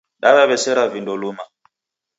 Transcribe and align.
Daw'esera 0.21 0.83
vindo 0.93 1.13
luma 1.21 1.43